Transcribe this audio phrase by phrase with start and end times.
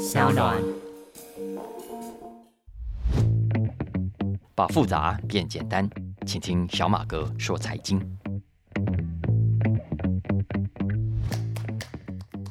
[0.00, 0.56] 小暖。
[4.54, 5.86] 把复杂变简单，
[6.26, 8.00] 请听小马哥说财经。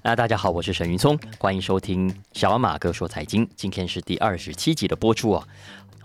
[0.03, 3.49] 那大家好，我是沈云聪，欢迎收听小马哥说财经。
[3.55, 5.47] 今天是第二十七集的播出啊，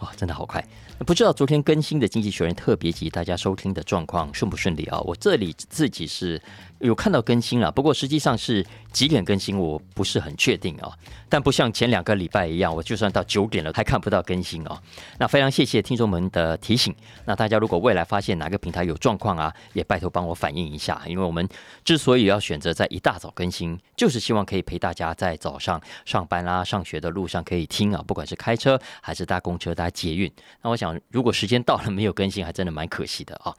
[0.05, 0.63] 哇，真的好快！
[1.07, 5.01] 不知道昨天更新的《经济学人》特别集，大家收听的状况顺不顺利啊？
[5.01, 6.41] 我这里自己是。
[6.81, 8.63] 有看到更新了，不过实际上是
[8.93, 10.93] 几点更新，我不是很确定啊。
[11.31, 14.79] 但不像前两个礼拜一样，我就算到九点了还看不到更新哦。
[15.19, 16.95] 那非常谢谢听众们的提醒。
[17.25, 21.01] 那大家如果未来发现哪个平台有状况啊，也拜托帮我反映一下。
[21.07, 21.49] 因为我们
[21.85, 30.31] 之所以要选择在一大早更新，就是希望可以陪大家在早上上班啦、上学的路上可以听啊，不管是开车还是搭公车、搭捷运。
[30.61, 33.55] 那我想，如果时间到了没有更新，还真的蛮可惜的啊。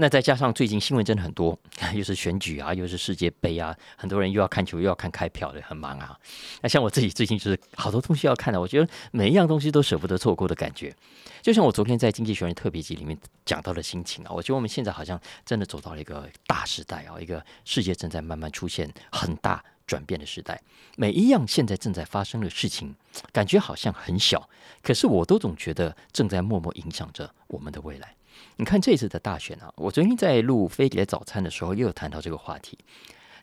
[0.00, 1.58] 那再加上最近新闻真的很多，
[1.92, 6.16] 又是选举啊，又是世界杯啊，很多人又要看球，又要看开票的，很忙啊。
[6.62, 10.94] 那像我自己最近就是好多东西要看的，我觉得每一样东西都舍不得错过的感觉。
[11.42, 20.62] 就像我昨天在《经济学人》特别集里面讲到的心情啊，我觉得我们现在好像真的走到了一个大时代啊，一个世界正在慢慢出现很大转变的时代。
[20.96, 22.94] 每一样现在正在发生的事情，
[23.32, 24.48] 感觉好像很小，
[24.80, 28.14] 可是我都总觉得正在默默影响着我们的未来。
[28.56, 32.76] 你看这一次的大选啊，我昨天在录飞碟早餐的时候，又有谈到这个话题。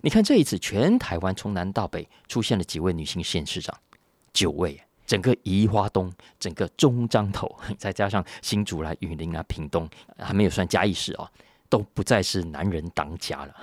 [0.02, 3.75] 你看这一次全台湾从南到北出现了几位女性县市长，
[4.33, 11.27] 九位，整个宜花东，整个中彰头，再加上新竹啦、云林啊、屏东，还没有算嘉义市哦，
[11.69, 13.55] 都不再是男人当家了。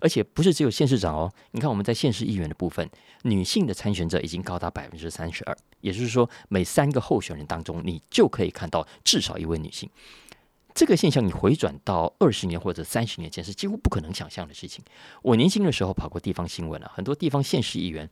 [0.00, 2.88] 而且不是只有县市长哦，你看我们在县市议员的部分，
[3.22, 9.90] 女性的参选者已经高达百分之三十二，也就是说每三个候选人当中，你就可以看到至少一位女性。
[10.74, 14.84] 这个现象，你回转到二十年或者三十年前是几乎不可能想象的事情。
[15.22, 18.08] 我年轻的时候跑过地方新闻啊，很多地方县市议员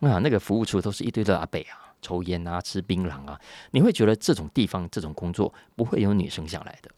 [0.00, 3.38] 啊，那个服务处都是一堆的阿伯啊，抽烟啊，吃槟榔啊，
[3.70, 6.90] 你会觉得这种地方这种工作不会有女生想来的。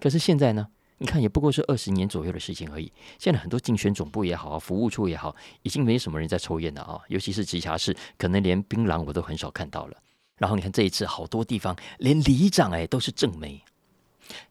[0.00, 0.66] 可是现在呢，
[0.98, 2.90] 你看也不过是二十年左右的事情而已。
[3.18, 9.96] 现在很多竞选总部也好，服务处也好，已经没什么人在抽烟了啊，尤其是直辖市，可能连槟榔我都很少看到了。
[10.38, 13.62] 然后你看这一次，好多地方连里长哎都是正妹。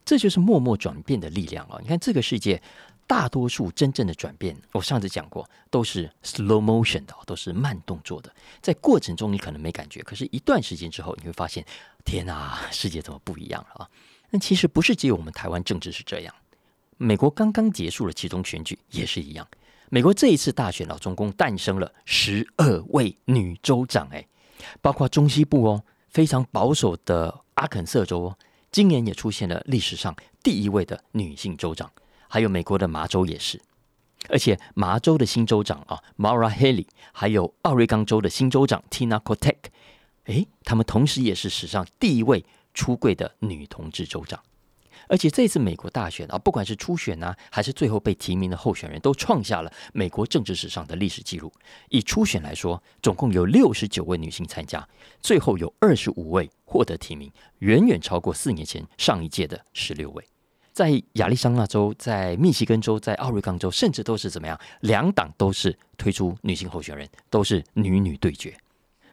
[0.04, 1.78] 这就是默默转变的力量啊！
[1.80, 2.62] 你看这个世界，
[3.06, 8.32] 大多数真正的转变，我上次讲过，都是 slow motion 的，都是慢动作的。
[8.60, 11.64] 在过程中你可能没感觉，可是一段时间之后，你会发现，
[12.04, 13.90] 天哪，世界怎么不一样了啊？
[14.30, 16.34] 那其实不是只有我们台湾政治是这样，
[16.96, 19.46] 美国刚刚结束了其中选举也是一样。
[19.88, 24.26] 美国这一次大选啊，总共诞生了十二位女州长，哎，
[24.80, 28.34] 包括中西部哦，非常保守的阿肯色州。
[28.76, 31.90] 今年也出现了历史上第一位的女性州长，
[32.28, 33.58] 还有美国的麻州也是，
[34.28, 39.56] 而且麻州的新州长啊，Mara Haley，还有奥瑞冈州的新州长 Tina Kotek，
[40.24, 42.44] 哎，他们同时也是史上第一位
[42.74, 44.42] 出柜的女同志州长。
[45.08, 51.52] 而且这次美国大选啊，不管是初选啊，还是最后被提名的候选人，都创下了美国政治史上的历史记录。
[51.88, 54.86] 以初选来说，总共有六十九位女性参加，
[55.20, 60.24] 最后有二十五位获得提名，远远超过四年前上一届的十六位。
[60.72, 64.60] 在亚利桑那州、在密西根州、在奥瑞冈州，甚至都是怎么样？
[64.80, 68.54] 两党都是推出女性候选人，都是女女对决。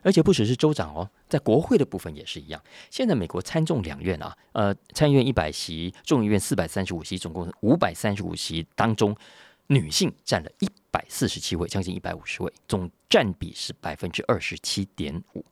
[0.03, 2.61] 而且不只是州长哦，在国会的部分也是一样。
[2.91, 9.15] 现在美国参众两院啊，呃，参议院一百席，众议院四百三十五席，总共五百三十五席当中，
[9.67, 15.43] 女性占了一百四十七位，将近一百五十位，总占比是百分之二十七点五。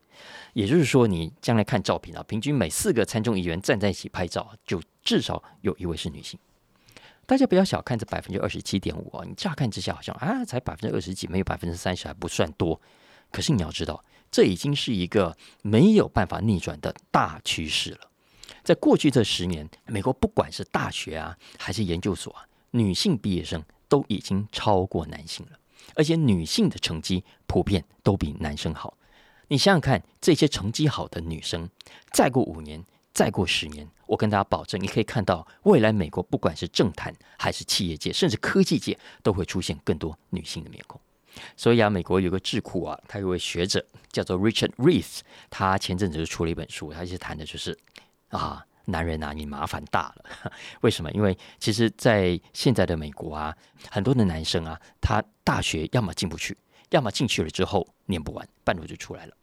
[0.53, 6.37] 也就是说，你将来看照片啊，平均每四个参众议员站在一起拍照，就至少有一位是女性。
[7.25, 12.79] 大家不要小看这百分之二十七点五啊，你乍看之下好像啊，才百分之二十几，没有百分之三十还不算多。
[13.31, 14.03] 可是你要知道。
[14.31, 17.99] 这已经是一个没有办法逆转的大趋势了。
[18.63, 25.59] 在过去这十年，美国不管是大学啊，还是研究所啊，女性毕业生都已经超过男性了，
[25.95, 28.95] 而且女性的成绩普遍都比男生好。
[29.47, 31.69] 你想想看，这些成绩好的女生，
[32.11, 32.81] 再过五年，
[33.11, 41.01] 再过十年，我跟大家保证，你可以看到未来美国不管是政坛，还是企业界，甚至科技界，都会出现更多女性的面孔。
[41.55, 45.19] 所以啊，美国有个智库啊，他有位学者叫做 Richard Rees，
[45.49, 47.77] 他前阵子就出了一本书，他其实谈的就是
[48.29, 50.51] 啊，男人啊，你麻烦大了。
[50.81, 51.11] 为什么？
[51.11, 53.55] 因为其实，在现在的美国啊，
[53.89, 56.57] 很多的男生啊，他大学要么进不去，
[56.89, 59.33] 要么进去了之后念不完，半路就出来了。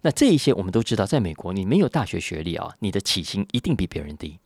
[0.00, 4.38] 那这一些我们都知道，在美国，你没有大学学历啊，你的起薪一定比别人低。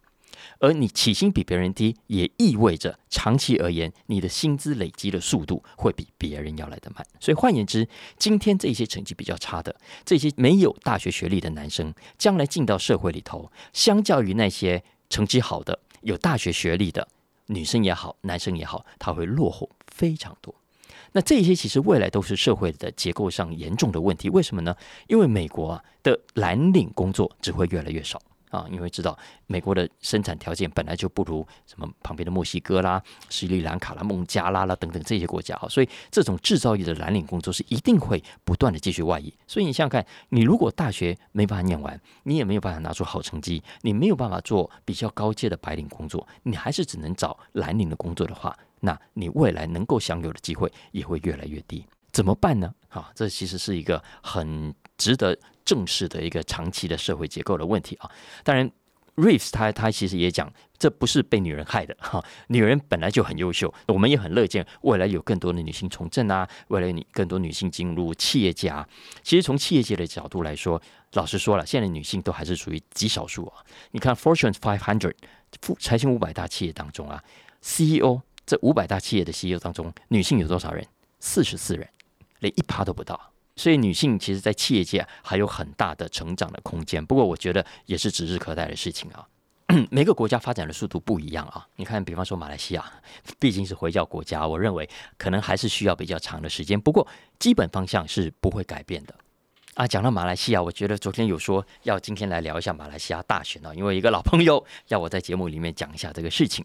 [0.58, 7.06] 而你起薪比别人低，也意味着长期而言，你的薪资累积的速度会比别人要来得慢。
[7.20, 9.74] 所以换言之，今天这些成绩比较差的、
[10.04, 17.06] 这些没有大学学历的男生，将来进到社会里头，相较于那些成绩好的、有大学学历的
[17.46, 20.54] 女生也好、男生也好，他会落后非常多。
[21.14, 24.30] 那这些其实未来都是社会的结构上严重的问题。
[24.30, 24.74] 为什么呢？
[25.08, 28.18] 因为美国啊的蓝领工作只会越来越少。
[28.52, 39.32] 啊，因为知道美国的生产条件本来就不如什么旁边的墨西哥啦、斯里兰卡啦、孟加拉啦等等这些国家啊，所以这种制造业的蓝领工作是一定会不断的继续外移。
[39.46, 51.84] 所以你想想看，你如果大学没办法念完，你也没有办法拿出好成绩，你没有办法做比较高阶的白领工作，你还是只能找蓝领的工作的话，那你未来能够享有的机会也会越来越低。
[52.12, 52.74] 怎么办呢？
[52.88, 55.38] 啊，这其实是一个很值得。
[55.64, 58.10] 正视的一个长期的社会结构的问题啊，
[58.42, 58.68] 当然
[59.14, 68.84] ，Reeves 他他其实也讲，这不是被女人害的哈，女人本来就很优秀，我们也很乐见未来有更多的女性从政啊，未来女更多女性进入企业家。
[69.22, 70.82] 其实从企业界的角度来说，
[71.12, 73.62] 老实说了，现在女性都还是属于极少数啊。
[73.92, 75.14] 你看 Fortune Five Hundred
[75.78, 77.22] 财经五百大企业当中啊
[77.60, 80.84] ，CEO 这五百大企业的 CEO 当中，女性有多少人？
[81.20, 81.88] 四十四人，
[82.42, 83.18] 连一趴都不到。
[83.54, 87.04] 所以，女性其实，在企业界还有很大的成长的空间。
[87.04, 89.26] 不过，我觉得也是指日可待的事情啊。
[89.90, 91.66] 每个国家发展的速度不一样啊。
[91.76, 92.90] 你看，比方说马来西亚，
[93.38, 96.80] 毕竟是回教国家，我认为可能还是需要比较长的时间。
[96.80, 97.06] 不过，
[97.38, 99.14] 基本方向是不会改变的
[99.74, 99.86] 啊。
[99.86, 106.64] 讲到马来西亚，我觉得昨天有说要今天来聊一下马来西亚大选啊，因为一个老朋友要我在节目里面讲一下这个事情。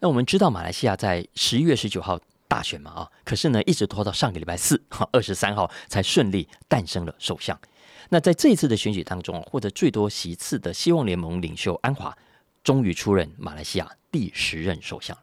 [0.00, 2.20] 那我们知道，马来西亚在十一月十九号。
[2.50, 7.56] 大选嘛啊，可是呢，一直拖到上个礼拜四， 哈，二十三号才顺利诞生了首相。
[8.08, 12.18] 那在这一次的选举当中，获得最多席次的希望联盟领袖安华，
[12.64, 15.22] 终于出任马来西亚第十任首相了。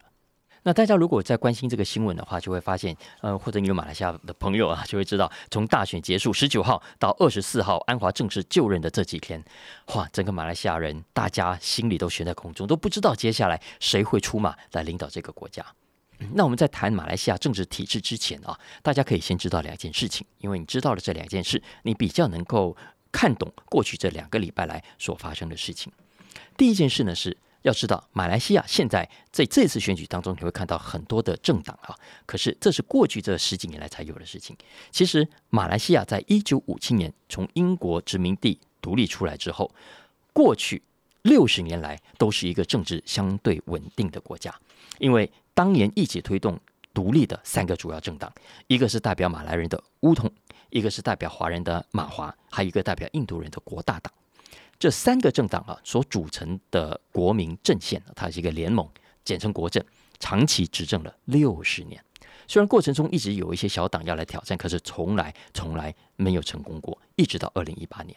[0.64, 9.44] 那大家如果在关心这个新闻的话，就会发现，呃，或者你有马来西亚的朋友啊，就会知道，从大选结束十九号到二十四号，安华正式就任的这几天，
[9.96, 15.66] 哇，整个马来西亚人大家心里都悬在空中，都不知道接下来谁会出马来领导这个国家。
[16.34, 22.76] 那我们在谈马来西亚政治体制之前啊，大家可以先知道两件事情，因为你知道了这两件事，你比较能够
[23.12, 25.92] 看懂过去这两个礼拜来所发生的事情。
[26.56, 34.56] 第一件事呢，是要知道马来西亚现在在这次选举当中，你会看到很多的政党啊，可是这是过去这十几年来才有的事情。
[34.92, 39.72] 其实马来西亚在一九五七年从英国殖民地独立出来之后，
[40.34, 40.82] 过去
[41.24, 44.54] 六十年来都是一个政治相对稳定的国家，
[45.00, 45.32] 因为。
[45.58, 46.56] 当年一起推动
[46.94, 48.32] 独立的三个主要政党，
[48.68, 50.32] 一个是代表马来人的乌统，
[50.70, 54.14] 一个是代表华人的马华，还有一个代表印度人的国大党。
[54.78, 58.88] 这三个政党啊所组成的国民阵线，它是一个联盟，
[59.26, 59.84] 简称国阵，
[60.20, 62.00] 长期执政了六十年。
[62.48, 68.16] 虽然过程中一直有一些小党要来挑战，可是从来从来没有成功过，一直到二零一八年。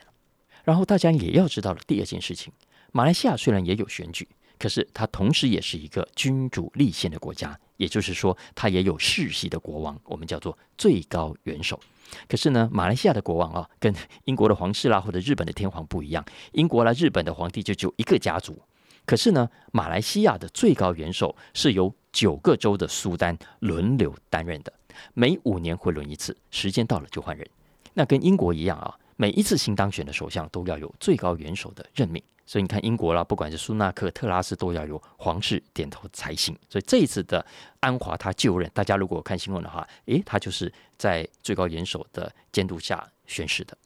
[0.62, 2.52] 然后大家也要知道了第二件事情，
[2.92, 4.28] 马来西亚虽然也有选举。
[4.60, 11.80] 可是它同时也是一个君主立宪的国家，也就是说，它也有世袭的国王，我们叫做最高元首。
[12.28, 16.22] 可是呢，马来西亚的国王啊，跟英国的皇室啦，或者日本的天皇不一样。
[16.52, 18.60] 英国啦、日本的皇帝就只有一个家族，
[19.06, 24.70] 可是呢，马来西亚的最高元首是由九个州的苏丹轮流担任的，
[25.14, 27.48] 每五年会轮一次，时间到了就换人。
[27.94, 32.23] 那跟英国一样啊，每一次新当选的首相都要有最高元首的任命。
[32.50, 36.52] 所以你看，英国啦，不管是苏纳克、特拉斯，都要有皇室点头才行。
[36.69, 37.47] 所以这一次的
[37.78, 43.78] 安华他就任，大家如果看新闻的话，诶，他就是在最高元首的监督下宣誓的。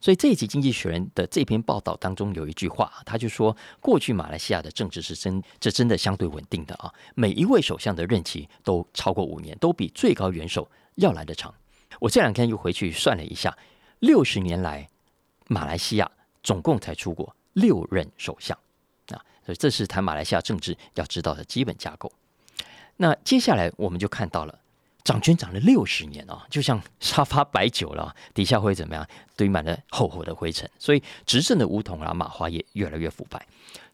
[0.00, 6.92] 所以这一集《经济学人》的这篇报道当中有一句话，他就说，过去马来西亚的政治是真，这真的相对稳定的啊。
[7.14, 11.54] 每一位首相的任期都超过五年，都比最高元首要来的长。
[12.00, 13.56] 我这两天又回去算了一下，
[14.00, 14.88] 六十年来，
[15.46, 16.10] 马来西亚
[16.42, 17.36] 总共才出过。
[17.54, 18.56] 六任首相
[19.08, 22.10] 啊，所以这是谈马来西亚政治要知道的基本架构。
[22.96, 24.58] 那接下来我们就看到了，
[25.02, 29.06] 掌权掌了六十年啊，就像沙发摆久了，底下会怎么样？
[29.36, 30.70] 堆满了厚厚的灰尘。
[30.78, 33.46] 所以执政的梧桐啊，马华也越来越腐败。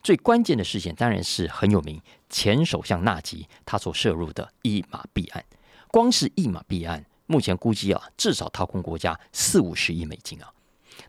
[0.02, 5.44] 最关键的事件当然是很有名，前首相纳吉他所涉入的一马弊案。
[5.88, 10.52] 光是一马弊案，目前估计啊，至少掏空国家四五十亿美金啊。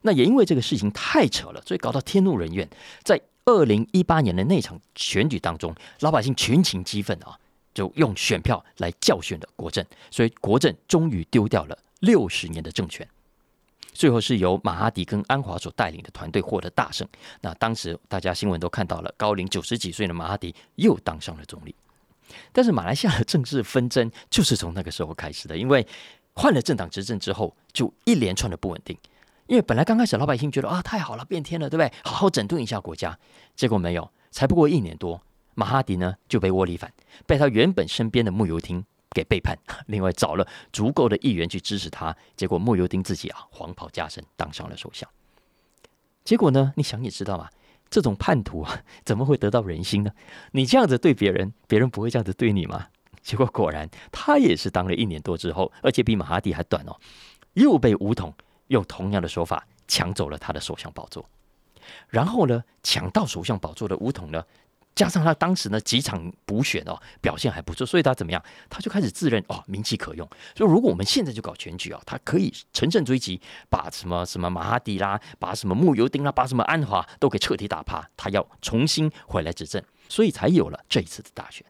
[0.08, 2.66] 那也因为这个事情太扯了，所以搞到天怒人怨。
[3.04, 7.38] 在二零一八年的那场选举当中，老百姓群情激愤啊，
[7.74, 13.06] 就用选票来教训了国政，所以国政终于丢掉了六十年的政权。
[13.92, 17.06] 最后是由马哈迪跟安华所带领的团队获得大胜。
[17.42, 21.76] 那当时大家新闻都看到了，高龄九十几岁的马哈迪又当上了总理。
[22.54, 25.86] 但是马来西亚的政治纷争就是从那个时候开始的，因为
[26.34, 28.96] 换了政党执政之后，就一连串的不稳定。
[29.48, 31.92] 因为本来刚开始老百姓觉得啊太好了，变天了，对不对？
[32.04, 33.18] 好好整顿一下国家，
[33.56, 35.22] 结果没有，才不过一年多，
[35.56, 36.92] 马哈迪呢就被窝里反，
[37.26, 38.86] 被他原本身边的穆尤丁。
[39.16, 45.10] 给背叛， 另外找了足够的议员去支持他，结果穆尤丁自己啊黄袍加身当上了首相。
[46.24, 47.50] 结果呢，你想也知道嘛，
[47.90, 50.12] 这种叛徒啊 怎么会得到人心呢？
[50.52, 52.88] 你这样子对别人，别人不会这样子对你吗？
[53.24, 56.96] 结果果然，他也是当了一年多之后，而且比马哈迪还短哦，
[57.54, 58.32] 又被武统
[58.68, 61.26] 用同样的手法抢走了他的首相宝座。
[62.10, 64.44] 然后呢，抢到首相宝座的武统呢？
[64.94, 68.44] 加上他当时呢几场补选哦表现还不错，所以他怎么样？
[68.68, 70.28] 他就开始自认哦名气可用。
[70.56, 78.10] 所以如果我们现在就搞选举啊，他可以乘胜追击，把什么什么马哈迪啦，把什么穆尤丁啦，把什么安华都给彻底打趴。
[78.18, 81.64] 他要重新回来执政，所以才有了这一次的大选。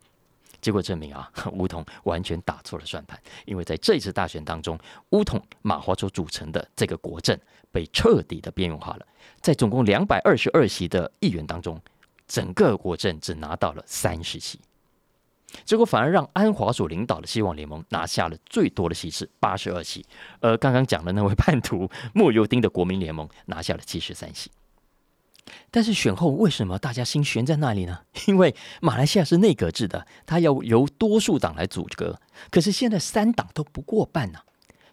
[0.61, 4.77] 结果证明啊， 乌统完全打错了算盘，因为在这一次大选当中，
[5.09, 7.37] 乌统马华州组成的这个国政
[7.71, 9.05] 被彻底的边缘化了，
[9.41, 11.81] 在总共两百二十二席的议员当中。
[12.29, 14.59] 整个国政只拿到了三十席，
[15.63, 20.05] 结果反而让安华所领导的希望联盟拿下了最多的席次八十二席，
[20.41, 24.51] 而刚刚讲的那位叛徒莫尤丁的国民联盟拿下了七十三席。
[25.72, 28.00] 但是选后为什么大家心悬在那里呢？
[28.27, 34.39] 因为马来西亚是内阁制的，它要由多数党来组阁，可是现在三党都不过半呢，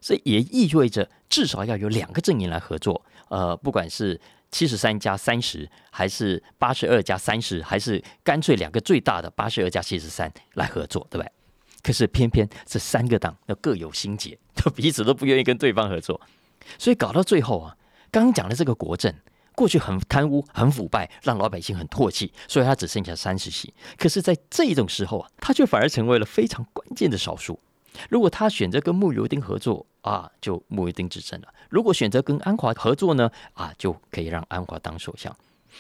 [0.01, 3.05] 所以也意味着至少要有两个阵营来合作。
[3.29, 4.21] 呃，不管是。
[4.51, 11.33] 七十三加三十，还是八十二加三十，还是干脆两个最大的八十二加七十三来合作，对不对？
[11.83, 16.21] 可是偏偏这三个党要各有心结，都 彼此都不愿意跟对方合作，
[16.79, 17.77] 所以搞到最后啊，
[18.13, 19.13] 刚刚讲的这个国政
[19.55, 23.73] 过去很贪污、很腐败，让老百姓很唾弃，所以他只剩下三十席。
[23.97, 27.59] 可是，在这种时候啊，他却反而成为了非常关键的少数。
[28.11, 35.35] 如果他选择跟穆尤丁合作啊，就穆尤丁执政了；如果选择跟安华合作呢，啊，就可以让安华当首相。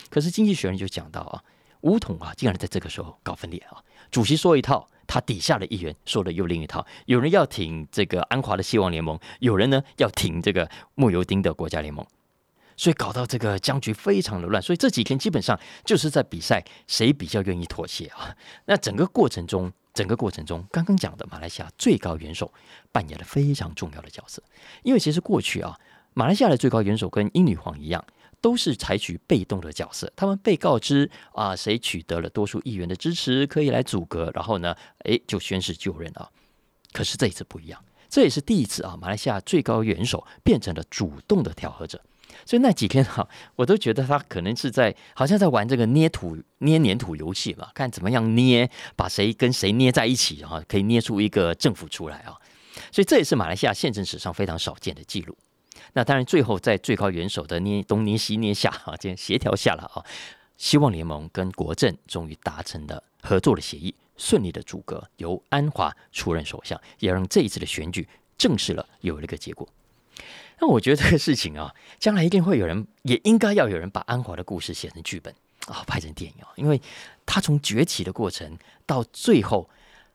[0.08, 1.42] 可是经济学人就讲到啊，
[1.80, 12.06] 武统啊，竟然在这个时候搞分裂啊，主席说一套，他底下的议员说的又另一套，有人要挺这个安华的希望联盟，有人呢要挺这个穆尤丁的国家联盟，
[12.76, 14.62] 所以搞到这个僵局非常的乱。
[14.62, 18.34] 所以这几天基本上就是在比赛谁比较愿意妥协啊。
[18.66, 19.72] 那整个过程中。
[19.94, 22.52] 整个过程中，刚刚讲的马来西亚最高元首
[22.90, 24.42] 扮演了非常重要的角色，
[24.82, 25.78] 因为其实过去啊，
[26.14, 28.04] 马来西亚的最高元首跟英女皇一样，
[28.40, 30.12] 都是采取被动的角色。
[30.16, 36.28] 他们被告知啊，谁取得了多数议员的支持，可以来阻隔，然后呢，诶，就宣誓就任啊。
[36.90, 42.00] 可是这一次不一样，这也是第一次啊，马来西亚最高元首变成了主动的调和者。
[42.44, 52.34] 所以那几天哈，我都觉得他可能是在好像在玩这个捏土捏黏土游戏嘛，看怎么样捏，把谁跟谁捏在一起哈，可以捏出一个政府出来啊。
[52.90, 55.36] 所以这也是马来西亚宪政史上非常少见的记录。
[55.92, 60.02] 那当然，最后在最高元首的捏东捏西捏下啊，这样协调下了啊，
[60.56, 69.68] 希望联盟跟国政终于达成了合作的协议，顺利的组阁，由安华出任首相，也让这一次的选举证实了有了一个结果。
[70.60, 75.34] 那我觉得这个事情啊，将来一定会有人，也应该要有人把安华的故事写成剧本
[75.66, 76.80] 啊，拍成电影啊，因为
[77.26, 78.56] 他从崛起的过程
[78.86, 79.68] 到最后，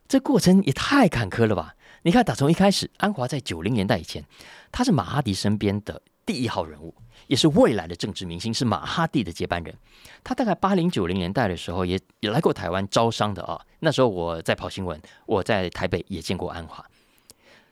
[0.08, 1.75] 这过程也太坎坷了吧？
[2.03, 4.24] 你看，打从一开始，安华在九零年代以前，
[4.72, 6.96] 他是马哈迪身边的第一号人物，
[7.27, 9.75] 也是未来的政治明星，是马哈迪的接班人。
[10.24, 13.60] 他大概八零九零年代的时候，也也来过台湾招商的啊。
[13.79, 16.86] 那时候我在跑新闻，我在台北也见过安华。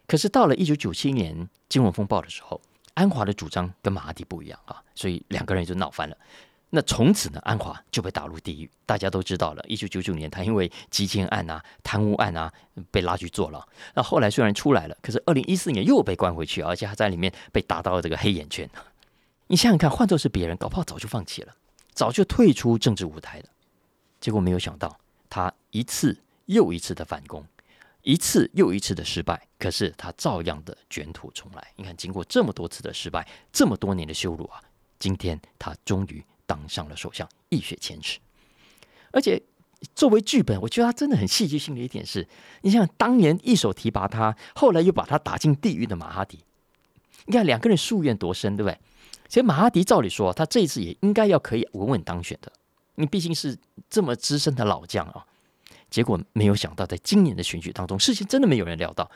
[0.07, 2.59] 可是到了一九九七年金融风暴的时候，
[2.93, 6.17] 安华的主张跟马哈蒂不一样啊，所以两个人就闹翻了。
[6.69, 8.69] 那从此呢，安华就被打入地狱。
[8.85, 12.51] 大家都知道了，一九九九年他因为基建案啊、贪污案啊
[12.89, 13.65] 被拉去坐牢。
[13.93, 18.69] 那后来虽然出来了，可是二零一四年又被关回去，而且他在里面被打到了这个黑眼圈。
[19.47, 21.53] 你想想看，换做是别人，搞不好早就放弃了，
[21.93, 23.45] 早就退出政治舞台了。
[24.19, 24.97] 结果没有想到，
[25.29, 27.45] 他一次又一次的反攻。
[28.07, 31.73] 一次又一次的失败，可是他照样的卷土重来。
[31.75, 34.61] 你看，经过这么多次的失败，这么多年的羞辱啊，
[34.97, 38.17] 今天他终于当上了首相，一雪前耻。
[39.11, 39.43] 而且
[39.93, 42.25] 作为剧本，我觉得他真的很戏剧性的一点是，
[42.61, 46.39] 你想当年一手提拔他，后来又把他打进地狱的马哈迪，
[47.25, 48.79] 你看两个人夙愿多深，对不对？
[49.27, 52.49] 其实马哈迪照理说，他这一次也应该要可以稳稳当选的，
[52.95, 53.57] 你毕竟是
[53.89, 55.25] 这么资深的老将啊。
[55.89, 59.09] 结果没有想到，在今年的选举当中，事情真的没有人料到。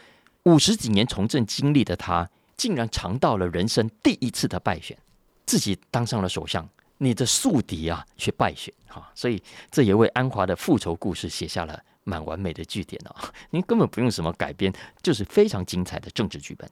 [0.43, 4.97] 五十几年从政经历的他，竟然尝到了人生第一次的败选，
[5.45, 13.15] 自己当上了首相，你的宿敌啊却败选哈，所以这也为安华的复仇故事写下了蛮完美的句点哦。
[13.51, 14.73] 您根本不用什么改编，
[15.03, 16.67] 就是非常精彩的政治剧本。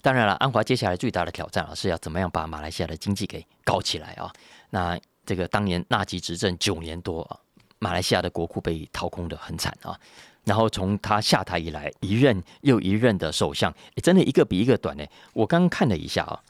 [0.00, 4.32] 当然了，安华接下来最大的挑战啊，是要怎么样把马来西亚的经济给搞起来啊？
[4.70, 7.38] 那这个当年纳吉执政九年多啊，
[7.78, 9.98] 马来西亚的国库被掏空的很惨啊。
[10.44, 15.04] 然后从他下台以来，一任又一任的首相，真的一个比一个短呢。
[15.34, 16.40] 我刚看了一下啊，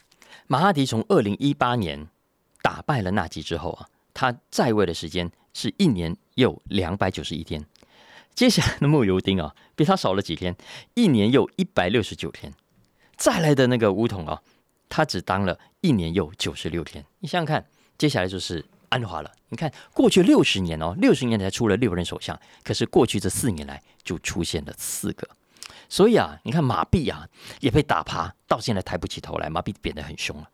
[0.47, 2.07] 马哈迪从二零一八年
[2.63, 7.65] 打败了纳吉之后啊，他在位的时间是一年又两百九十一天。
[8.35, 10.55] 接下来的穆尤丁啊，比他少了几天，
[10.95, 12.53] 一年又一百六十九天。
[13.17, 14.41] 再来的那个乌统啊，
[14.89, 17.05] 他只当了一年又九十六天。
[17.19, 17.67] 你想想看，
[17.99, 19.31] 接下来就是安华了。
[19.49, 25.29] 你看，过去六十年哦，六十年才出了六任首相，可是过去这四年来就出现了四个。
[25.89, 27.27] 所以啊，你看马币啊
[27.61, 30.49] 也被打趴，到现在抬不起头来，马币贬得很凶了。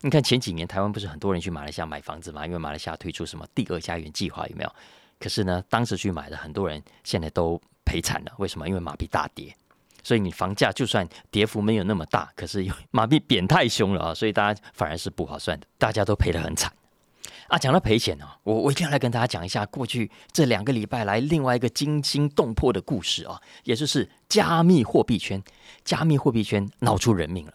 [0.00, 2.46] 你看前几年台湾不是很多人去马来西亚买房子嘛？
[2.46, 4.74] 因为马来西亚推出什么第二家园计划有没有？
[5.18, 8.32] 可是呢，当时去买的很多人现在都赔惨了。
[8.38, 8.66] 为什么？
[8.66, 9.54] 因为马币大跌。
[10.02, 16.72] 所以你房价就算跌幅没有那么大，可是因为马币贬太凶了啊，所以大家反而是不划算的，大家都赔得很惨
[17.50, 17.58] 啊。
[17.58, 25.42] 讲到赔钱啊，我我一定要来跟大家讲一下过去这两个礼拜来另外一个惊心动魄的故事啊，也就是加密货币圈，
[25.84, 27.52] 加密货币圈闹出人命了。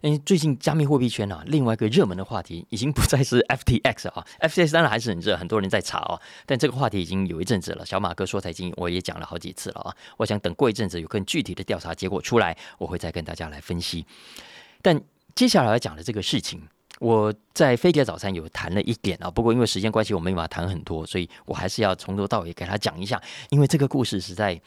[0.00, 6.18] 因为最近加密货币圈啊，另外一个热门的话题已经不再是 FTX 啊，FTX 当然还是很热，很多人在查啊。
[6.44, 7.86] 但这个话题已经有一阵子了。
[7.86, 9.94] 小马哥说财经，我也讲了好几次了啊。
[10.16, 14.04] 我想等过一阵子有更具体的调查结果出来，我会再跟大家来分析。
[14.80, 15.00] 但
[15.36, 16.66] 接下来要讲的这个事情，
[17.02, 19.28] 我在飞碟早餐有谈了一点啊。
[19.28, 23.20] 不过因为时间关系，我没办法谈很多，所以我还是要从头到尾给他讲一下。
[23.50, 24.60] 因为这个故事实在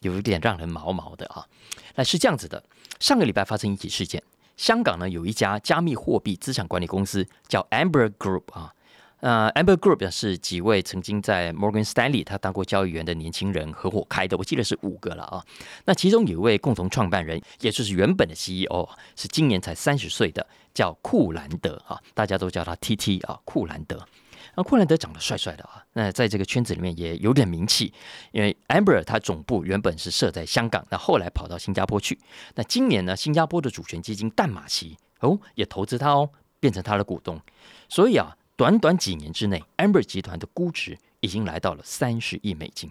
[0.00, 1.46] 有一点让人毛毛的啊。
[1.94, 2.62] 那是这样子的，
[3.00, 4.22] 上个礼拜发生一起事件。
[4.58, 8.74] 香港呢有一家加密货币资产管理公司叫 Amber Group 啊，
[9.20, 15.44] 呃，Amber Group 是几位曾经在 Morgan Stanley 他当过交易员的年轻人合伙开的，我记得是五个了啊。
[15.86, 24.06] 那其中有一位共同创办人，也就是原本的 CEO，是今年才三十岁的，叫库兰德啊，大家都叫他 TT 啊，库兰德。
[24.54, 27.92] 那库兰德长得帅帅的啊，那在这个圈子里面也有点名气，
[28.30, 32.16] 因为 Amber 他总部原本是设在香港，那后来跑到新加坡去。
[32.54, 37.40] 那今年呢，新加坡的主权基金淡马锡哦也投资他哦，变成他的股东。
[37.88, 42.90] 所以啊，短短几年之内，Amber 集团的估值已经来到了三十亿美金。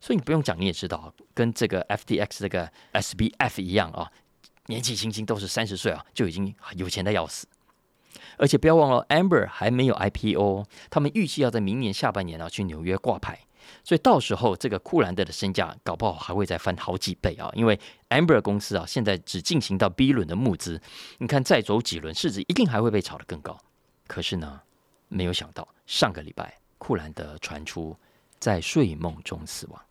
[0.00, 4.08] 所以你不用讲，你也知道，跟这个 FTX 这个 SBF 一样啊，
[4.66, 7.48] 年纪轻轻都是三十岁啊，就已经有钱的要死。
[8.36, 13.40] 而且不要忘了，Amber 还没有 IPO，他们预计要在明年下半年啊去纽约挂牌，
[13.82, 17.50] 所以到时候这个库兰德的身价搞不好还会再翻好几倍啊！
[17.56, 17.76] 因为
[18.10, 20.80] Amber 公司啊现在只进行到 B 轮的募资，
[21.18, 23.58] 你看再走几轮，市值一定还会被炒得更高。
[24.06, 24.60] 可是呢，
[25.08, 27.96] 没有想到上个礼拜库兰德传出
[28.38, 29.82] 在睡梦中死亡，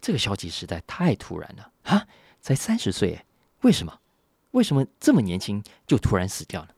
[0.00, 2.06] 这个消息实在太突然了啊！
[2.40, 3.24] 才三十岁，
[3.62, 3.98] 为什么？
[4.52, 6.68] 为什么这么年轻就突然死掉了？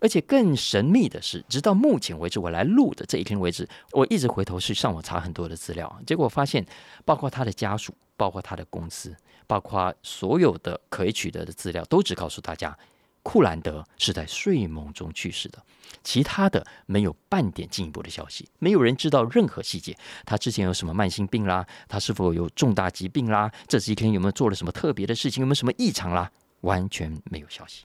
[0.00, 6.66] 而且更神秘的是，直到目前为止，我来录的这一天为止，我一直回头去上网查很多的资料，结果发现，
[7.04, 12.76] 包括他的家属，包括他的公司，包括所有的可以取得的资料，都只告诉大家，
[13.24, 15.60] 库兰德是在睡梦中去世的，
[16.04, 27.84] 其他的没有半点进一步的消息，没有人知道任何细节，他之前有什么慢性病啦，他是否有重大疾病啦，这几天有没有做了什么特别的事情，有没有什么异常啦，完全没有消息。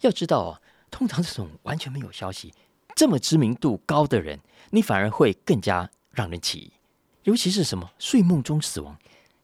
[0.00, 0.58] 要知道。
[0.92, 2.52] 通常这种完全没有消息、
[2.94, 4.38] 这么知名度高的人，
[4.72, 6.70] 你反而会更加让人起疑。
[7.22, 8.94] 尤其是什么睡梦中死亡，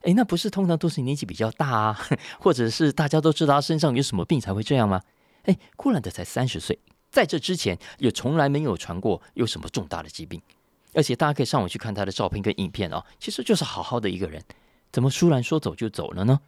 [0.01, 2.07] 哎，那不是通常都是年纪比较大啊，
[2.39, 5.01] 或者是大家都知道他身上有什么病才会这样吗？
[5.43, 6.79] 哎，库兰德才三十岁，
[7.11, 10.41] 在这之前也从来没有传过有什么重大的疾病，
[10.93, 14.41] 而且大家可以上网去看他的照片跟影片哦，其实就是好好的一个人，
[14.91, 16.39] 怎么突然说走就走了呢？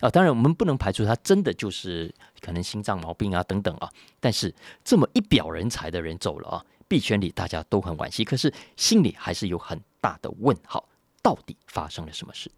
[0.00, 10.86] 啊，当然我们不能排除他真的就是可能心脏毛病啊等等啊，但是这么一表人才的人走了啊，币圈里大家都很惋惜，可是心里还是有很大的问号，
[11.22, 12.50] 到底发生了什么事？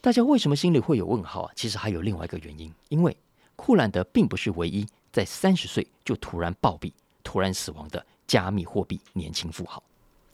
[0.00, 1.52] 大家为什么心里会有问号啊？
[1.54, 3.16] 其实还有另外一个原因，因为
[3.56, 6.92] 库兰德并不是唯一在三十岁就突然暴毙、
[7.22, 9.82] 突然死亡的加密货币年轻富豪。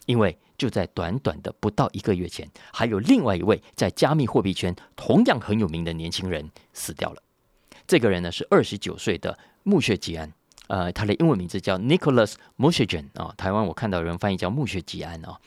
[0.06, 7.20] 因为就在短短的不到一个月前，还有另外一位在加密货币圈同样很有名的年轻人死掉了。
[7.88, 10.32] 这个人呢是二十九岁的穆雪吉安，
[10.68, 15.40] 呃，他的英文名字叫 Nicholas m u s h a g e n 啊，台湾我看到有人翻译叫穆雪吉安啊。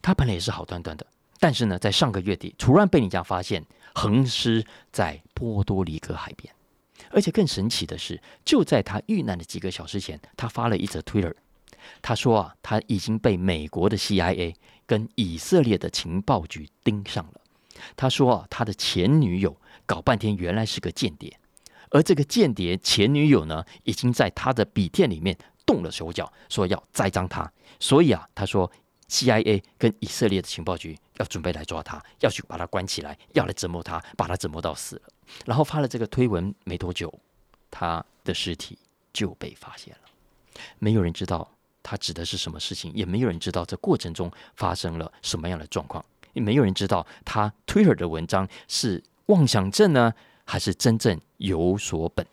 [0.00, 1.06] 他本来也是好端端的，
[1.40, 6.54] 但是呢，在上个月底突然被你家发现横尸在波多黎各海边。
[7.10, 11.34] 而且更神奇的是，就在他遇难的几个小时前，他发了一则 Twitter，
[12.00, 14.54] 他说啊，他已经被美国的 CIA
[14.86, 17.40] 跟以色列的情报局盯上了。
[17.96, 21.36] 他说啊，他的前女友搞半天原来是个间谍，
[21.88, 27.50] 而这个间谍前女友呢，已经在他的笔电里面动了手脚，说要栽赃他。
[27.80, 28.70] 所以啊，他说
[29.08, 35.02] CIA 跟以色列的情报局要准备来抓他，要去把他关起来，要来折磨他，把他折磨到死了。
[35.44, 37.12] 然后发了这个推文没多久，
[37.70, 38.78] 他的尸体
[39.12, 40.62] 就被发现了。
[40.78, 41.46] 没有人知道
[41.82, 46.02] 他指的是什么事情，也没有人知道这过程中发生了什么样的状况，
[46.32, 50.14] 也没有人知道他 Twitter 的文章是妄想症呢，
[50.46, 52.26] 还是真正有所本。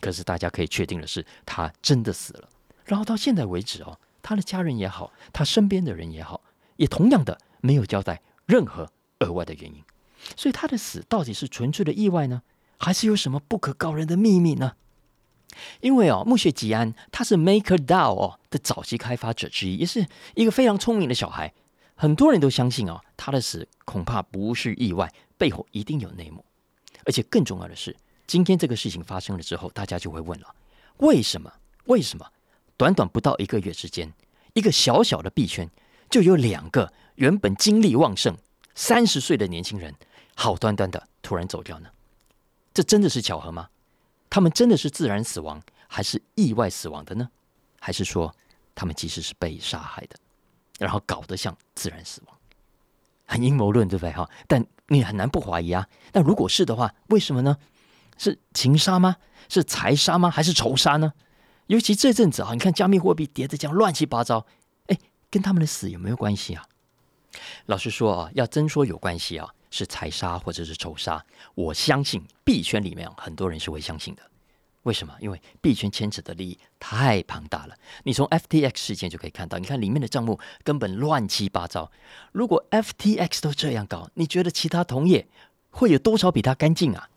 [0.00, 2.48] 可是大家可以确定的是，他真的死了。
[2.84, 6.42] 然后到现在为止哦，他的家人也好，他身边的人也好，
[6.76, 9.82] 也同样的没有交代任何额外的原因。
[10.36, 12.42] 所以他的死到底是纯粹的意外呢，
[12.78, 14.76] 还是有什么不可告人的秘密呢？
[15.80, 21.54] 因为哦，墓穴吉安他是 MakerDAO 哦的早期开发者之一，也是一个非常聪明的小孩。
[21.94, 26.44] 很多人都相信哦，他的死恐怕不是意外，背后一定有内幕。
[27.06, 27.96] 而且更重要的是，
[28.26, 30.54] 今天这个事情发生了之后，大家就会问了：
[30.98, 31.52] 为什么？
[31.84, 32.26] 为什么？
[32.76, 34.12] 短短不到一个月之间，
[34.54, 35.70] 一个小小的币圈
[36.10, 38.36] 就有两个原本精力旺盛、
[38.74, 39.94] 三十岁的年轻人？
[40.36, 41.88] 好端端的突然走掉呢？
[42.72, 43.68] 这真的是巧合吗？
[44.28, 47.28] 他们真的是自然死亡，还是意外死亡的呢？
[47.78, 48.34] 还是说
[48.74, 50.16] 他们其实是被杀害的，
[50.78, 52.36] 然后搞得像自然死亡？
[53.26, 54.12] 很阴谋论，对不对？
[54.12, 55.88] 哈，但你很难不怀疑啊。
[56.12, 57.56] 那如果是的话，为什么呢？
[58.18, 59.16] 是情杀吗？
[59.48, 60.28] 是财杀吗？
[60.28, 61.12] 还是仇杀呢？
[61.68, 64.44] 尤其这阵子啊，你看加密货币跌得这样乱七八糟，
[64.88, 64.98] 哎，
[65.30, 66.64] 跟他们的死有没有关系啊？
[67.66, 69.48] 老实说啊，要真说有关系啊。
[69.70, 71.20] 是财杀或者是仇杀，
[71.56, 74.22] 我相信币圈里面很多人是会相信的。
[74.84, 75.12] 为什么？
[75.18, 77.74] 因为币圈牵扯的利益太庞大了。
[78.04, 81.90] 你从 FTX 事件就可以看到，你看里面的账目根本乱七八糟。
[82.30, 85.26] 如果 FTX 都这样搞，你觉得其他同业
[85.70, 87.08] 会有多少比它干净啊？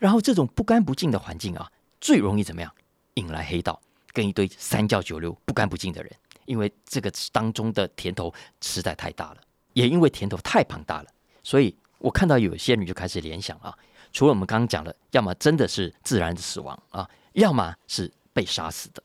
[0.00, 1.70] 然后这种不干不净的环境啊，
[2.00, 2.74] 最容易怎么样？
[3.14, 3.80] 引来黑道
[4.12, 6.10] 跟一堆三教九流不干不净的人，
[6.48, 8.32] 因为这个当中的甜头
[8.62, 9.36] 实在太大了，
[9.74, 11.06] 也因为甜头太庞大了。
[11.44, 13.76] 所以我看到有些人就开始联想啊，
[14.12, 19.02] 除了我们刚刚讲的，要么真的是自然的死亡啊，要么是被杀死的，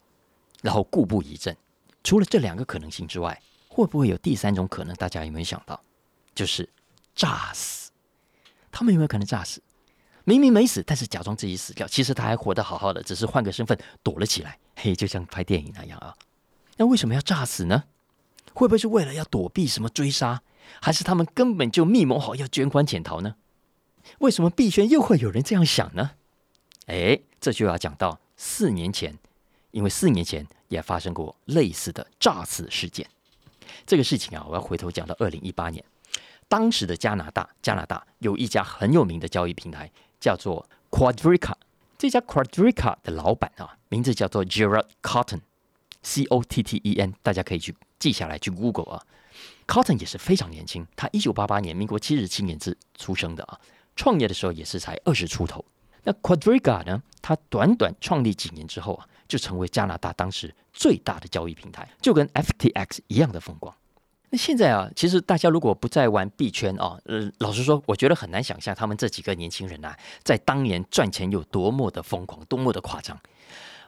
[0.62, 1.56] 然后故布疑阵。
[2.02, 4.96] 除了这两个可能性之外，会不会有第三种可能？
[4.96, 5.80] 大家有没有想到？
[6.34, 6.68] 就是
[7.14, 7.92] 炸死。
[8.72, 9.62] 他们有没有可能炸死？
[10.24, 14.58] 明明没死，但是假装自己死掉，其实他还活得好好的，只是换个身份躲了起来。
[14.76, 16.16] 嘿，就像拍电影那样啊。
[16.78, 17.84] 那为什么要炸死呢？
[18.54, 20.42] 会不会是为了要躲避什么追杀？
[20.82, 23.36] 还是他们根本就密谋好要卷款潜逃呢？
[24.20, 26.12] 为什么币圈又会有人这样想呢？
[26.88, 29.18] 哎，这就要讲到四年前，
[29.72, 33.08] 因为四年前也发生过类似的诈死事件。
[33.86, 35.84] 这个事情啊，我要回头讲到二零一八年，
[36.48, 41.54] 当时的加拿大，加拿大有一家很有名的交易平台叫做 Quadrica。
[41.98, 44.88] 这家 Quadrica 的老板啊，名字叫做 Gerard
[46.04, 49.02] C O T T E N，大家可以去记下来，去 Google 啊。
[49.66, 53.60] Cotton 也是非常年轻，他一九八八年，民国七十七年之出生的啊。
[53.96, 55.64] 创业的时候也是才二十出头。
[56.04, 57.02] 那 Quadriga 呢？
[57.22, 63.74] 他短短创立几年之后啊，就成为加拿大当时最大的交易平台，就跟 FTX 一样的风光。
[64.30, 73.18] 那现在啊，其实大家如果不再玩币圈啊，呃，老实说，我觉得很难想象他们这几个年轻人啊，在当年赚钱有多么的疯狂，多么的夸张。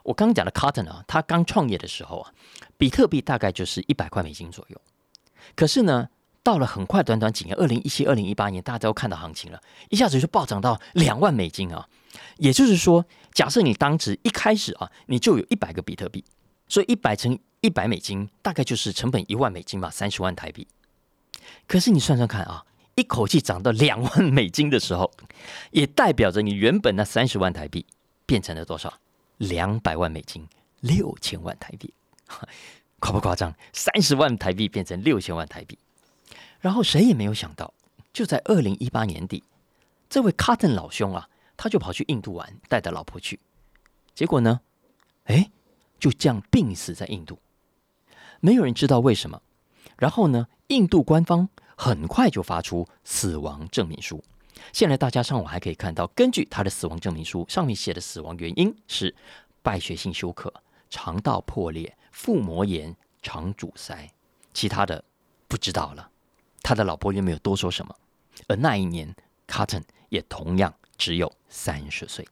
[0.06, 2.32] 我刚讲的 Cotton 啊，他刚创业的时候啊，
[2.78, 4.80] 比特币大概就是一百块美金左右。
[5.56, 6.10] 可是呢，
[6.44, 11.90] 到了很快，短短几年，二零一七、二零一八年，大家都看到行情了，一下子就暴涨到两万美金啊！
[12.38, 16.24] 也就是说，假设你当时一开始啊，你就有一百个比特币，
[16.68, 20.68] 所以一百乘一百美金，大概就是成本一万美金吧，三十万台币。
[21.68, 22.64] 可是你算算看啊，
[22.94, 25.12] 一口气涨到两万美金的时候，
[25.72, 27.88] 也代表着你原本那三十万台币
[28.28, 28.94] 变成了多少？
[29.38, 30.48] 两百万美金，
[30.82, 31.94] 六千万台币。
[33.00, 33.54] 夸不夸张？
[33.72, 35.78] 三十万台币变成六千万台币，
[36.60, 37.72] 然后谁也没有想到，
[38.12, 39.44] 就在二零一八年底，
[40.10, 43.40] 这位 Cotton 老兄啊，他就跑去印度玩，带着老婆去，
[44.16, 44.62] 结果呢，
[45.26, 45.52] 哎，
[46.00, 47.38] 就这样病死在印度，
[48.40, 49.42] 没有人知道为什么。
[49.98, 54.24] 然后呢，印度官方很快就发出死亡证明书。
[54.74, 59.16] 现在大家上网还可以看到，根据他的死亡证明书上面写的死亡原因是
[59.62, 60.54] 败血性休克、
[60.90, 61.96] 肠道破裂。
[62.12, 64.10] 腹膜炎、肠阻塞，
[64.54, 65.04] 其他的
[65.50, 66.10] 不知道了。
[66.64, 67.94] 他的老婆也没有多说什么。
[68.48, 69.14] 而那一年
[69.50, 72.26] ，Cotton 也同样只有三十岁。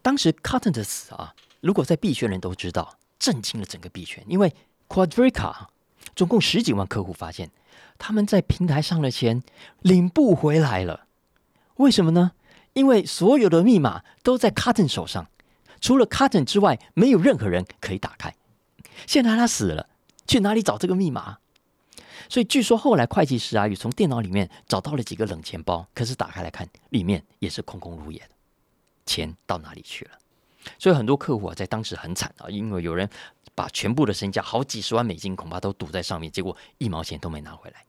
[0.00, 4.54] 当时 Cotton 的死啊，如果在币圈人都知道，震惊了整个币圈，因为
[4.88, 5.66] Quadrica
[6.14, 7.50] 总共十几万客户发现
[7.98, 9.42] 他们在平台上的钱
[9.80, 11.03] 领不回来了。
[11.76, 12.32] 为什么呢？
[12.72, 15.28] 因为所有的密码都在 Cotton 手上，
[15.80, 18.34] 除了 Cotton 之外，没有任何人可以打开。
[19.06, 19.88] 现在他死了，
[20.26, 21.38] 去哪里找这个密码？
[22.28, 28.30] 所以据说后来会计师阿宇从电脑里面找到了几个冷钱包，可是打开来看，里面也是空空如也的。
[29.04, 30.12] 钱到哪里去了？
[30.78, 33.08] 所以很多客户啊，在当时很惨啊，因为有人
[33.54, 37.84] 把全部的身价好几十万美金恐怕都赌在上面，结果一毛钱都没拿回来。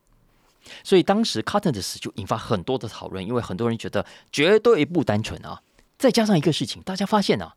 [0.83, 5.61] 所以当时 Cotton 的死就引发很多的讨论，因为很多人觉得绝对不单纯啊。
[5.97, 7.55] 再加上一个事情，大家发现啊，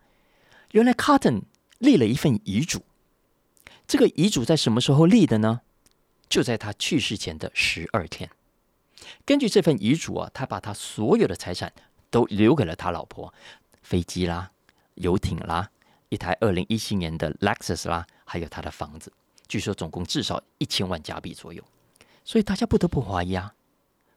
[0.72, 1.42] 原来 Cotton
[1.78, 2.82] 立了一份遗嘱，
[3.86, 5.60] 这个遗嘱在什么时候立的呢？
[6.28, 8.30] 就在他去世前的十二天。
[9.24, 11.72] 根据这份遗嘱啊，他把他所有的财产。
[12.10, 13.34] 都留给了他老婆，
[13.82, 14.50] 飞机啦、
[14.94, 15.70] 游艇啦、
[16.08, 19.12] 一台二零一七年的 Lexus 啦，还有他的房子，
[19.46, 21.62] 据说总共至少一千万加币左右。
[22.28, 23.54] 所以大家不得不怀疑啊，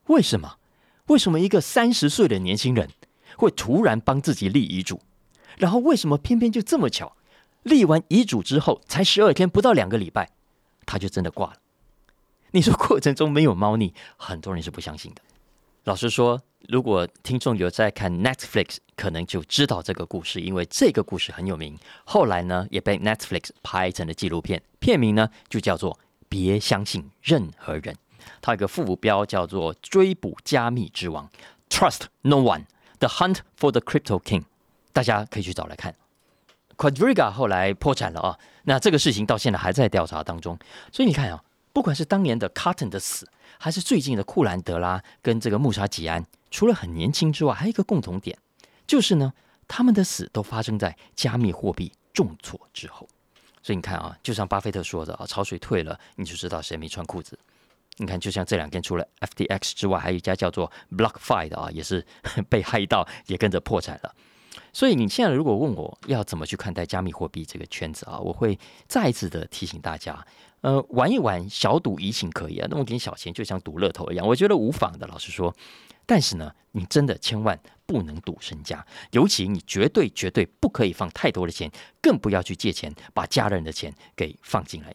[0.07, 0.57] 为什么？
[1.05, 2.89] 为什么一个三十岁的年轻人
[3.37, 4.99] 会突然帮自己立遗嘱？
[5.57, 7.15] 然后为什么偏偏就这么巧，
[7.63, 10.29] 立完遗嘱之后才十二天，不到两个礼拜，
[10.85, 11.53] 他就真的挂了？
[12.51, 15.21] 你说过程中没有猫腻，很多人是不相信的。
[15.85, 21.79] 老实说，如果听众有在看 Netflix，可能就知道这个故事，因为这个故事很有名。
[22.03, 25.93] 后来呢，也被 Netflix 拍成了纪录片，片名呢就叫做
[26.31, 27.93] 《别相信任何人》。
[28.39, 31.29] 它有个副标叫做《追捕加密之王》
[31.69, 34.45] ，Trust No One：The Hunt for the Crypto King。
[34.93, 35.93] 大家可以去找来看。
[36.77, 40.57] Quadriga 后来破产了啊，那这个事情到现在还在调查当中。
[40.93, 43.27] 所以你看啊，不管是当年的 Carton 的死。
[43.59, 48.35] 还是最近的库兰德拉跟这个穆沙吉安，除了很年轻之外，还有一个共同点，
[48.87, 49.33] 就是呢，
[49.67, 53.07] 他们的死都发生在加密货币重挫之后。
[53.63, 57.37] 所以你看啊，就像巴菲特说的啊，潮水退了，你就知道谁没穿裤子。
[57.97, 62.03] 你看，就像这两天除了 FTX 之外，还有一家叫做 BlockFi 的啊，也是
[62.49, 64.15] 被害到，也跟着破产了。
[64.73, 70.25] 所以你现在如果问我要怎么去看待加密货币这个圈子啊，我会再一次的提醒大家。
[70.61, 75.05] 呃，玩一玩小赌怡情可以啊，那么点小钱就像赌乐透一样，我觉得无妨的。
[75.07, 75.53] 老实说，
[76.05, 84.93] 但是呢，你真的千万不能赌身家，尤其你绝对绝对不可以放太多的钱，更不要去借钱把家人的钱给放进来。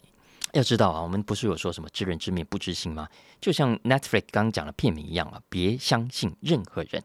[0.53, 3.07] 要知道啊，我们不是有说什么知人知面不知心吗？
[3.41, 7.03] 就像 Netflix 刚刚讲的片名一样啊，别相信任何人。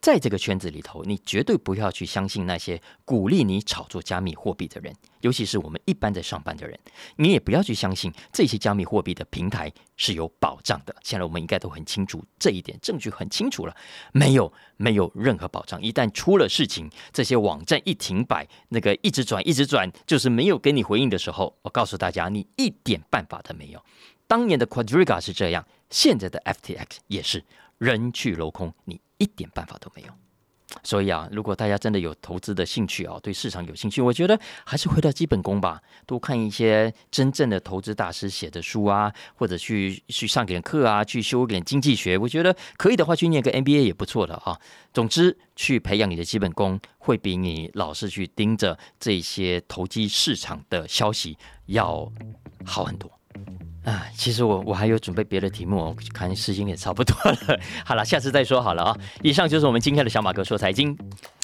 [0.00, 6.78] 在这个圈子里头，你绝对不要去相信那些鼓励你炒作加密货币的人，尤其是我们一般在上班的人。
[7.16, 10.94] 你也不要去相信这些加密货币的平台是有保障的。
[11.02, 13.74] 现在我们应该都很清楚这一点，证据很清楚了，
[14.12, 15.82] 没有没有任何保障。
[15.82, 23.82] 一旦出了事情，这些网站一停摆，那个一直转一直转，就是没有给你回应的时候，我告诉大家，你一点办法都没有。
[24.26, 27.44] 当年的 Quadriga 是这样，现在的 FTX 也是
[27.78, 29.00] 人去楼空，你。
[29.16, 30.08] 一点办法都没有，
[30.82, 44.58] 所以啊，如果大家真的有投资的兴趣啊，对市场有兴趣，我觉得还是回到基本功吧，多看一些真正的投资大师写的书啊，或者去去上点课啊，去修点经济学，我觉得可以的话，去念个 MBA 也不错的啊。
[44.92, 52.10] 总之，去培养你的基本功，会比你老是去盯着这些投机市场的消息要
[52.64, 53.10] 好很多。
[53.84, 57.60] 啊，其实我我还有准备别的题目，我看时间也差不多了。
[57.84, 58.96] 好了，下次再说好了啊。
[59.22, 60.96] 以上就是我们今天的小马哥说财经，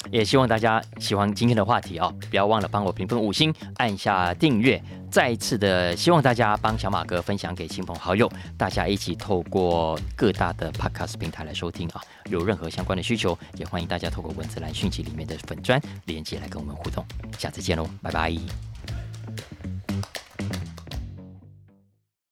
[0.09, 4.81] 也希望大家喜欢今天的话题啊，不要忘了帮我评分五星，按下订阅。
[5.11, 8.27] 再一次的希望大家帮小马哥分享给亲朋好友，
[8.57, 12.01] 大家一起透过各大的 podcast 平台来收听啊。
[12.25, 17.05] 有任何相关的需求，也欢迎大家透过文字栏讯息里面的粉砖连接来跟我们互动。
[17.37, 19.00] 下次见喽，拜拜。